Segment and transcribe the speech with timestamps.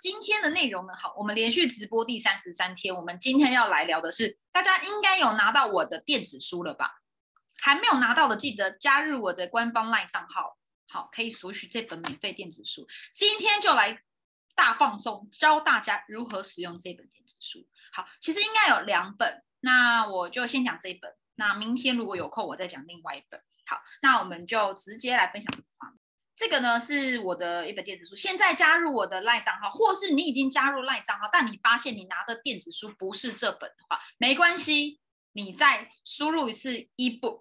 [0.00, 7.02] 今天的内容呢，好，我们连续直播第三十三天，我们今天要来聊的是，大家应该有拿到我的电子书了吧？
[7.58, 10.56] 还没有拿到的，记得加入我的官方 LINE 账号，
[10.88, 12.88] 好，可以索取这本免费电子书。
[13.12, 14.02] 今天就来
[14.54, 17.66] 大放送，教大家如何使用这本电子书。
[17.92, 21.14] 好，其实应该有两本，那我就先讲这一本。
[21.34, 23.38] 那明天如果有空，我再讲另外一本。
[23.66, 25.50] 好，那我们就直接来分享
[26.40, 28.16] 这个呢是我的一本电子书。
[28.16, 34.98] 现在加入我的赖账号，或是你已经加入赖账号，但你发现你拿的电子书不是这本的话，没关系，
[35.32, 37.40] 你再输入一次 ebook。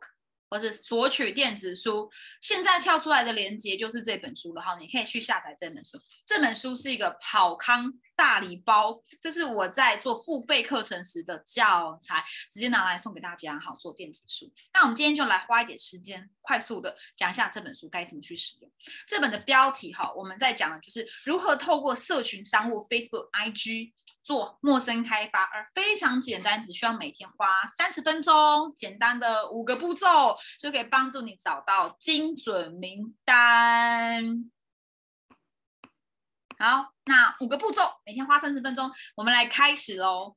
[0.49, 2.09] 或是索取电子书，
[2.41, 5.97] 现在跳出来的链接就是这本书了哈，你可以去下载这本书。
[6.25, 14.51] 这本书是一个跑康大礼包，这是我在做付费课程时的教材，直接拿来送给大家哈，做电子书。
[14.73, 18.71] 那我们今天就来花一点时间，快速的讲一下这本书该怎么去使用。
[19.07, 23.93] 这本的标题哈，我们在讲的就是如何透过社群商务 Facebook、IG。
[24.29, 34.51] 做陌生开发，而非常简单，只需要每天花三十分钟，简单的五个步骤就可以帮助你找到精准名单。
[36.59, 40.35] 好，那五个步骤，每天花三十分钟，我们来开始喽。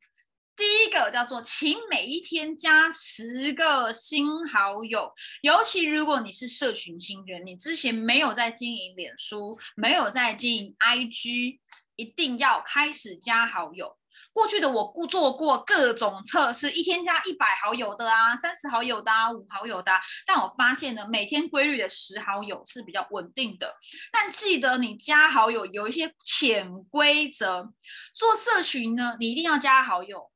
[0.57, 11.59] 第一个叫做，请每一天加十个新好友，尤其如果你是社群新人，你之前没有在经营脸书，没有在经营 IG。
[12.03, 13.97] 一定要开始加好友。
[14.33, 19.93] 过去的我故做过各种测试，一天加一百好友的啊，三十好友的啊，五好友的。
[20.27, 23.75] 但我发现呢，每天规律的十好友是比较稳定的。
[24.11, 27.73] 但记得你加好友有一些潜规则。
[28.15, 30.32] 做社群呢，你一定要加好友。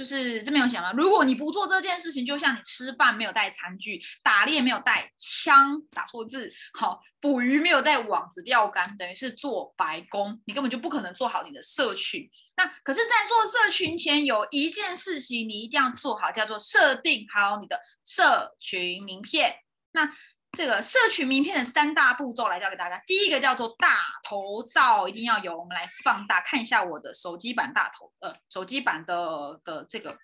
[0.00, 12.26] 就是这边有想啊，如果你不做这件事情，就像你吃饭没有带餐具，打猎没有带枪，打错字，好，捕鱼没有带网子、钓竿，等于是做白工，你根本就不可能做好你的社群。
[12.56, 19.54] 那可是，在做社群前，有一件事情你一定要做好，叫做设定好你的社群名片。
[19.92, 20.10] 那
[20.56, 23.00] 这个社群名片的三大步骤来教给大家。
[23.06, 25.56] 第一个叫做大头照，一定要有。
[25.56, 30.18] 我们来放大看一下我的手机版大头，呃，手机版的的这个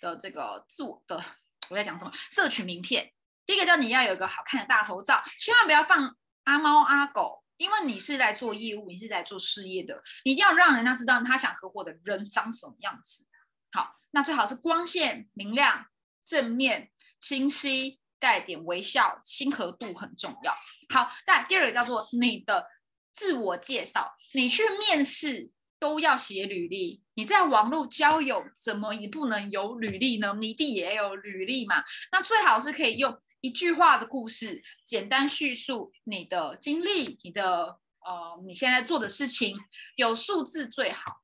[0.00, 1.22] 的这个自我的
[1.70, 2.12] 我在讲什么？
[2.30, 3.10] 社群名片。
[3.46, 6.14] 第一个叫你要有一个好看的大头照，千万不要放
[6.44, 13.26] 阿猫阿狗，因为你是在做业务，你是在做事业的，你一定要让人家知道他想合伙的人长什么样子。
[13.72, 15.86] 好，那最好是光线明亮、
[16.26, 17.99] 正面、清晰。
[18.20, 20.54] 带点微笑，亲和度很重要。
[20.90, 22.66] 好，再第二个叫做你的
[23.12, 24.12] 自我介绍。
[24.34, 25.50] 你去面试
[25.80, 30.36] 都要写履历，你在网络交友怎么你不能有履历呢？
[30.38, 31.82] 你一定也有履历嘛？
[32.12, 39.56] 那最好是可以用一句话的故事，简单叙述你的经历，你的呃你现在做的事情，
[39.96, 41.22] 有数字最好。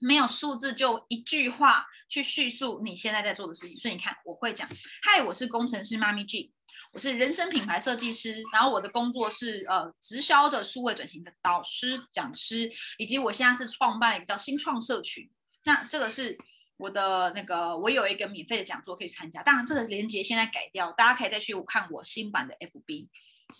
[0.00, 4.68] 没有数字就一句话去叙述你现在在做的事情，所以你看我会讲，
[5.02, 6.52] 嗨，我是工程师妈咪 G，
[6.92, 15.30] 我是人生品牌设计师，然后我的工作是呃直销的数位转型的导师讲师，以及我现在是创办一个叫新创社群，
[15.64, 16.38] 那这个是
[16.78, 23.08] 我的那个我有一个免费的讲座可以参加，当然这个链接现在改掉，大家可以再去看我新版的 FB。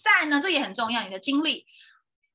[0.03, 1.67] 再呢，这也很重要，你的经历。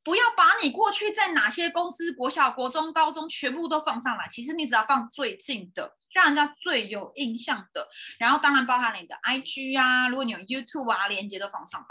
[0.05, 4.27] 不要把你过去在哪些公司、国小、国中、高中全部都放上来。
[4.29, 7.88] 其实你只要放最近的，让人家最有印象的。
[8.19, 11.88] 然后当然包含你的 IG 啊，如果你有 YouTube 啊，连接都放上来。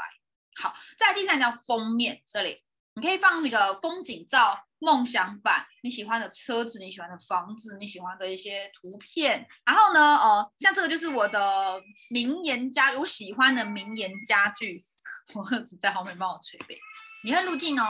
[0.62, 2.62] 好，在第三条封面这里，
[2.94, 9.44] 你可以放那个风景照、梦想版，你喜欢的车子、你喜欢的房子、你喜欢的一些图片。
[9.64, 14.81] 然后呢，呃，像这个就是我的名言家，我喜欢的名言家具。
[15.34, 16.78] 我儿子在后面帮我捶背。
[17.25, 17.85] 你会入镜哦。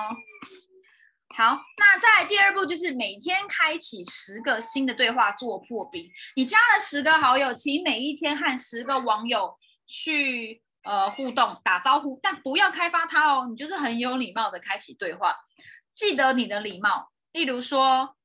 [1.37, 6.09] 好，那再第二步就是每天开启十个新的对话做破冰。
[6.37, 9.53] 你加了十个好友，请每一天和十个网友
[9.87, 15.35] 去呃互动打招呼，但不要开发他哦，你就是很有礼貌的开启对话，
[15.95, 18.17] 记得你的礼貌，例如说。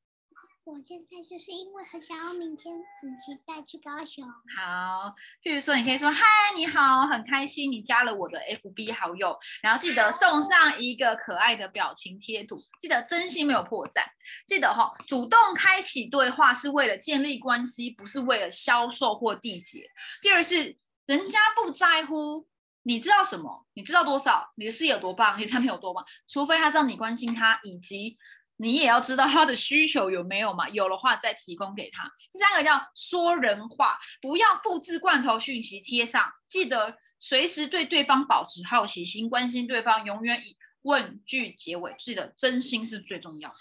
[0.69, 4.23] 我现在就是因为很想要明天很期待去高雄。
[4.55, 6.23] 好，譬如说你可以说嗨，
[6.55, 14.03] 你好，很开心你加了我的 FB 好友，然后记得送上一个可爱的表情贴图，记得真心没有破绽，
[14.45, 19.83] 记得哈，主动开启对话是为了建立关系，不是为了销售或缔结。
[20.21, 20.77] 第二是
[21.07, 22.47] 人家不在乎
[22.83, 28.16] 你知道什么，你知道多少，你的事业有多棒，你的产品有多棒，除非他知道你关心他以及。
[28.61, 30.67] 你也要知道他的需求有没有嘛？
[30.70, 32.11] 有的话再提供给他。
[32.29, 43.56] 第三个叫说人话，不要复制罐头讯息贴上，记得随时对对方保持好奇心，关心对方，永远以问句结尾，记得真心是最重要的。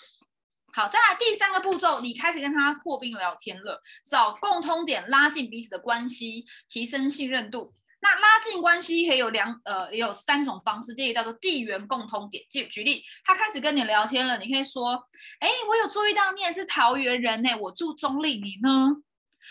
[0.74, 3.80] 好，再来第三个步骤，你开始跟他破冰聊天了，
[4.10, 7.72] 找共通点，拉近彼此的关系，提升信任度。
[8.00, 10.94] 那拉近关系也有两呃，也有三种方式。
[10.94, 14.92] 第一叫做地缘共通点，举举例，他开始跟你聊天了，你可以说，
[15.40, 18.96] 哎，我有注意到你也是桃园人呢，我住中立，你呢？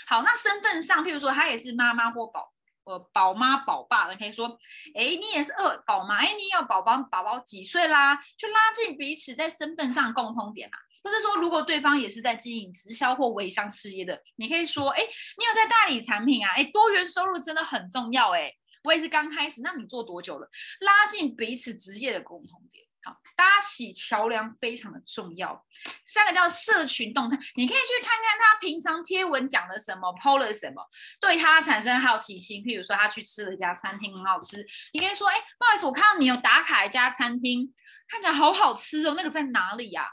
[0.07, 2.53] 好，那身份上，譬如说他也是妈妈或宝
[2.85, 4.57] 呃宝妈宝爸的，可以说，
[4.95, 8.15] 哎，你也是二宝妈，哎，你有宝宝宝宝几岁啦？
[8.37, 10.77] 就拉近彼此在身份上共通点嘛。
[11.07, 16.51] 或者说，如果对方也是在经营直销或微商事业的，你可以说，哎，你有在代理产品啊？
[16.53, 18.51] 哎，多元收入真的很重要，哎，
[18.83, 20.49] 我也是刚开始，那你做多久了？
[20.81, 25.65] 拉近彼此职业的共同点，好，搭起桥梁非常的重要。
[26.05, 30.85] 三个叫社群动态，你可以去看看他平常贴文讲了什么，PO 了什么，
[31.21, 32.61] 对他产生好奇心。
[32.63, 37.73] 譬如说，他去吃了一家餐厅很好吃，你可以说，哎，不好意思，我看到你有打卡一家餐厅，
[38.09, 40.09] 看起来好好吃哦，那个在哪里呀？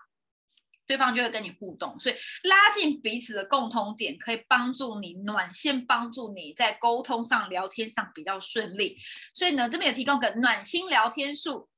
[0.87, 8.99] 对方就会跟你互动，所以拉近彼此的共同点，可以帮助你暖线，帮助你在沟通上、聊天上比较顺利。
[9.33, 11.69] 所以呢，这边有提供个暖心聊天术，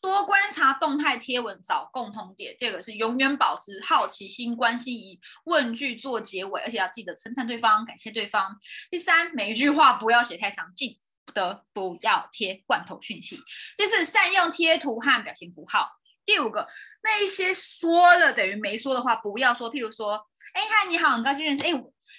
[0.00, 2.56] 多观察动态贴文，找共同点。
[2.58, 8.58] 第二个是永远保持好奇心，关心以问句做结尾，而且要记得称赞对方，感谢对方。
[8.90, 10.98] 第三，每一句话不要写太长，记
[11.32, 13.38] 得不要贴罐头讯息。
[13.76, 15.88] 第四，善用贴图和表情符号。
[16.26, 16.68] 第五个，
[17.02, 19.72] 那一些说了等于没说的话，不要说。
[19.72, 20.16] 譬如说，
[20.52, 21.64] 哎嗨，你好，很高兴认识。
[21.64, 21.70] 哎，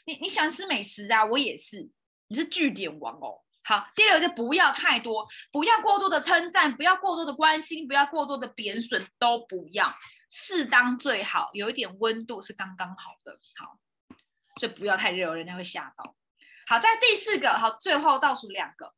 [0.06, 1.26] 你你喜欢吃美食啊？
[1.26, 1.90] 我也是。
[2.30, 3.42] 你是据点王哦。
[3.64, 9.94] 好，第六个就不要太多，不要过多的称赞，不要过多的关心，不要过多的贬损，都不要，
[10.30, 13.38] 适当最好，有一点温度是刚刚好的。
[13.58, 13.78] 好，
[14.60, 16.16] 所以不要太热，人家会吓到。
[16.68, 18.94] 好，在第四个，好，最后倒数两个。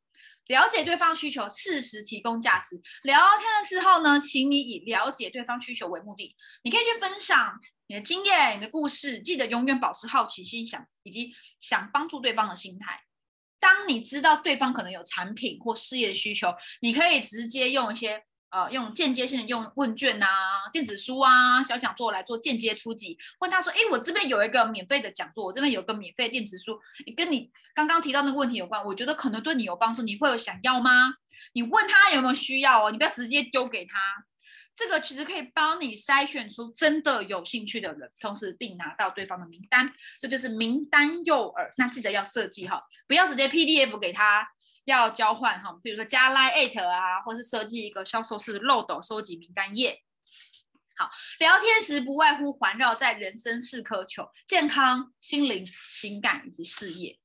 [0.49, 2.81] 了解对方需求，适时提供价值。
[3.03, 6.35] 聊天的时候呢，请你以了解对方需求为目的。
[6.63, 12.99] 你可以去分享你的经验、你的故事，记得永远保持好奇心，想以及想帮助对方的心态。
[13.59, 18.25] 当你知道对方可能有产品或事业需求，你可以直接用一些。
[18.51, 20.27] 呃，用间接性的用问卷啊、
[20.73, 26.79] 电子书啊、小讲座来做间接出击，问他说：“哎，我这边有一个免费的讲座，我这边有个免费电子书，
[27.15, 31.13] 跟你刚刚提到那个问题有关，我觉得可能对你有帮助，你会有想要吗？
[31.53, 33.93] 你问他有没有需要哦，你不要直接丢给他，
[34.75, 41.71] 这个其实可以帮你筛选出真的有兴趣的人，同时并拿到对方的名单，这就是名单诱饵。
[41.77, 44.49] 那记得要设计哈，不要直接 PDF 给他。”
[44.89, 50.01] 要交换哈，比如说加 line at 啊，或是设计一个销售式漏斗收集名单页。
[50.97, 51.09] 好，
[51.39, 57.17] 聊天时不外乎环绕在人生四颗球：健康、心灵、情感以及事业。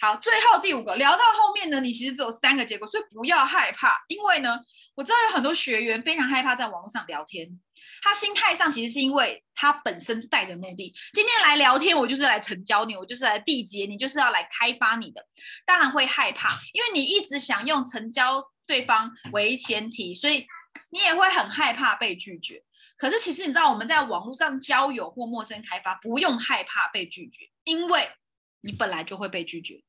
[0.00, 4.58] 好，最后第五个，聊到后面呢，你其实只有三个结果，所以不要害怕，因为呢，
[4.94, 7.48] 我知道有很多学员非常害怕在网络上聊天。
[8.02, 15.24] 他心态上其实是因为他本身带的目的，今天来聊天，我就是来成交你，我就是来缔结你，就是要来开发你的，
[15.64, 20.46] 当然会害怕，因为你一直想用成交对方为前提，所以
[20.90, 22.62] 你也会很害怕被拒绝。
[22.98, 28.10] 可是其实你知道，我们在网络上交友或陌生开发，不用害怕被拒绝，因为
[28.64, 29.82] 你本来就会被拒绝。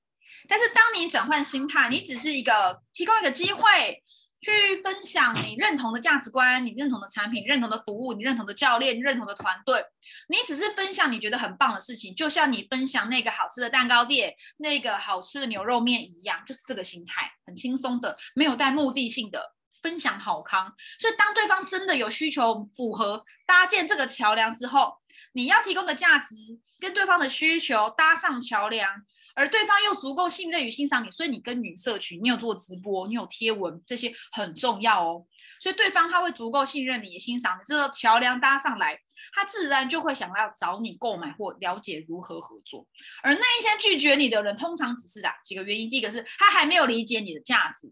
[0.47, 4.03] 但是当你转换心态，你只是一个提供一个机会。
[4.41, 9.83] 去分享你认同的价值观，你认同的产品，认同的服务，你认同的教练，认同的团队。
[10.27, 20.71] 你只是分享你觉得很棒的事情，就像你分享那个好吃的蛋糕店，那个好吃的牛肉面一样，就是这个心态，很轻松的，没有带目的性的分享好康。
[20.99, 24.95] 所以当对方真的有需求符合搭建这个桥梁之后，
[25.35, 26.35] 你要提供的价值
[26.79, 28.89] 跟对方的需求搭上桥梁。
[29.37, 35.25] 而对方又足够信任与欣赏你，所以你跟女社群，你有做直播，你有贴文，这些很重要哦。
[35.59, 38.97] 所以对方他会足够信任你，也欣赏你，这个桥梁搭上来，
[39.33, 42.87] 他自然就会想要找你购买或了解如何合作。
[43.21, 47.91] 而那一些拒绝你的人，通常只是啊几个原因：第一个是他还没有理解你的价值，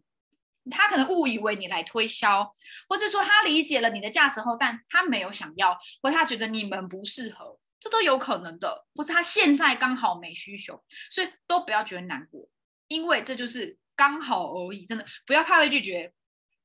[0.72, 2.50] 他可能误以为你来推销，
[2.88, 7.60] 或者说他理解了你的价值后，但他没有想要，或他觉得你们不适合。
[7.80, 12.48] 这都有可能的，或是他现在刚好没需求，所以都不要觉得难过，
[12.88, 16.14] 因为这就是刚好而已，真的不要怕被拒绝，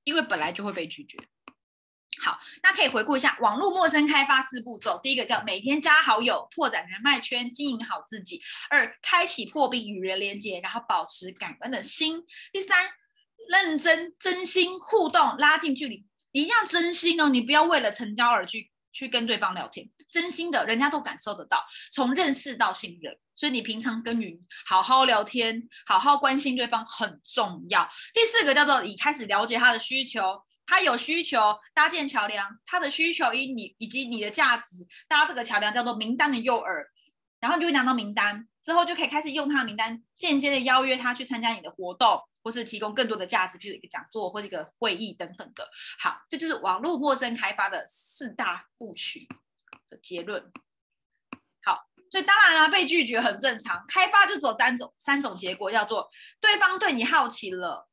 [0.05, 1.19] 因为本来就会被拒绝。
[2.23, 8.41] 好，那可以回顾一下网络陌生开发四步骤：第一个叫每天加好友，拓展人脉圈，经营好自己；
[8.71, 12.21] 二，开启破冰与人连接，然后保持感恩的心；
[12.53, 12.89] 第三，
[13.49, 18.71] 认真真心互动，拉近距离，一样真心哦，你不要为了成交而去。
[18.91, 21.65] 去跟对方聊天，真心的，人家都感受得到。
[21.93, 24.37] 从认识到信任，所以你平常跟云
[24.67, 27.89] 好好聊天，好好关心对方很重要。
[28.13, 31.39] 第四个叫做你开始了解他的需求，他有需求
[31.75, 36.65] 搭建桥梁，他的需求以你以及你的价值搭这个桥梁叫做名单的诱饵，
[37.39, 45.67] 然后你就会拿到名单，之后就可以开始用他的名单间接的邀约他去参加你的活动，或是提供更多的价值，比如一个讲座或者一个会议等等的。
[45.99, 49.27] 好，这就是网络陌生开发的四大部曲
[49.89, 50.53] 的结论。
[51.65, 57.89] 好，所以当然了，被拒绝很正常，开发就只有三种三种结果，叫做对方对你好奇了。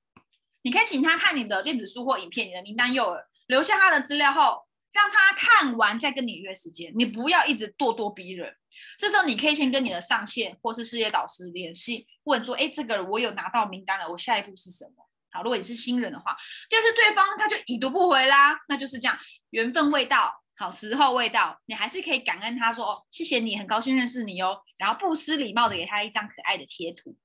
[0.64, 6.90] 你可以请他看你的电子书或影片，你的名单诱饵，留下他的资料后，让他看完再跟你约时间。
[6.96, 8.56] 你不要一直咄咄逼人。
[8.98, 15.06] 这时候你可以先跟你的上线或是事业导师联系，问说：哎，这个我有拿到名单了，我下一步是什么？
[15.32, 16.36] 好，如果你是新人的话，
[16.70, 24.58] 第二是对方他就已读不回啦，那就是这样，缘分未到，好时候未到，你还是可以感恩他说：哦，谢谢你，很高兴认识你哦。
[24.78, 27.18] 然后不失礼貌的给他一张可爱的贴图。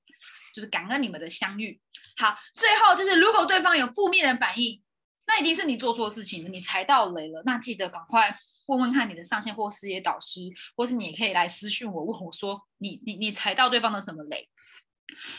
[0.53, 1.79] 就是感恩你们的相遇。
[2.17, 4.83] 好，最后就是如果对方有负面的反应，
[5.27, 7.41] 那一定是你做错事情了，你踩到雷了。
[7.45, 8.33] 那记得赶快
[8.67, 10.41] 问问看你的上线或事业导师，
[10.75, 14.49] 或是你可以来私讯我，问我说你你你踩到对方的什么雷？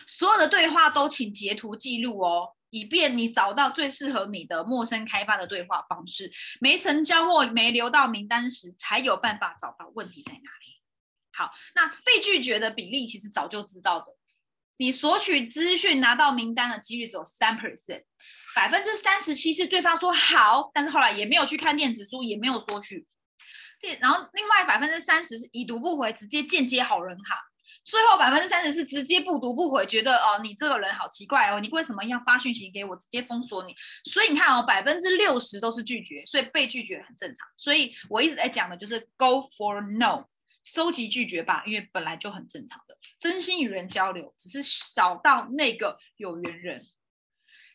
[0.07, 6.31] 所有的对话都请截图记录哦，以便你找到最适合你的陌生开发的对话方式。
[6.61, 10.81] 没成交或没留到名单时，才有办法找到问题在哪里。
[11.35, 14.07] 好，那被拒绝的比例其实早就知道的。
[14.79, 18.03] 你索取资讯拿到名单的几率只有三 percent，
[18.57, 23.07] 百分之三十七是对方说好，但是后来也没有去看电子书，也没有索取。
[24.01, 27.41] 然后另外百分之三十是已读不回，直接间接好人卡。
[27.85, 33.75] 最后百分之三十是直接不读不回，觉得哦你这个人好奇怪哦，你为什么要发讯息给我，直接封锁你？
[34.05, 37.47] 所以你看哦，百分之六十都是拒绝，所以被拒绝很正常。
[37.57, 40.25] 所以我一直在讲的就是 go for no。
[40.65, 46.83] 收集拒绝吧，因为本来就很正常的，真心与人交流，只是找到那个有缘人。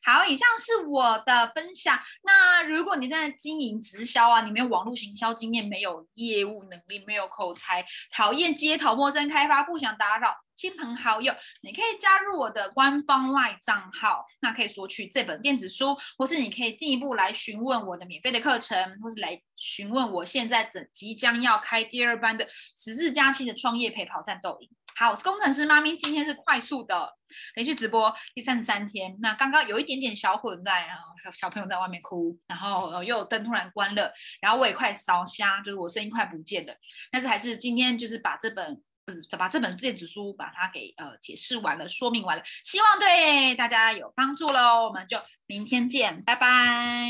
[0.03, 1.97] 好，以上是我的分享。
[2.23, 24.69] 那如果你在经营直销啊，你没有网络行销经验，没有业务能力，没有口才，讨厌街头陌生开发，不想打扰亲朋好友，你可以加入我的官方 LINE 账号，那可以索取这本电子书，或是你可以进一步来询问我的免费的课程，或是来询问我现在整即将要开第二班的十四加期的创业陪跑战斗营。
[24.95, 27.13] 好，我是工程师妈咪，今天是快速的
[27.53, 29.15] 连续直播第三十三天。
[29.21, 34.11] 那刚刚有一点点小混乱，然后小朋友在外面哭，然后又有灯突然关了，
[34.41, 36.73] 然后我也快烧瞎，就是我声音快不见了。
[37.11, 44.85] 但是还是今天就是把这本不是把这本电子书把它给呃解释完了，说明完了，希望对大家有帮助喽。
[44.85, 47.07] 我们就明天见，拜拜，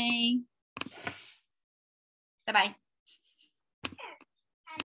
[2.44, 2.87] 拜拜。